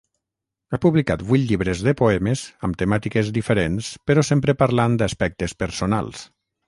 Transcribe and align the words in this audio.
Ha 0.69 0.77
publicat 0.85 1.23
vuit 1.31 1.43
llibres 1.51 1.83
de 1.87 1.93
poemes 1.99 2.43
amb 2.69 2.79
temàtiques 2.83 3.29
diferents 3.37 3.91
però 4.09 4.25
sempre 4.31 4.57
parlant 4.63 4.97
d’aspectes 5.03 5.55
personals. 5.65 6.25